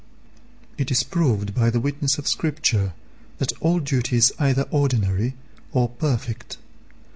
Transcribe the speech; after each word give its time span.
It 0.79 0.89
is 0.89 1.03
proved 1.03 1.53
by 1.53 1.69
the 1.69 1.79
witness 1.79 2.17
of 2.17 2.27
Scripture 2.27 2.93
that 3.37 3.51
all 3.61 3.79
duty 3.79 4.17
is 4.17 4.33
either 4.39 4.63
"ordinary" 4.71 5.35
or 5.73 5.89
"perfect." 5.89 6.57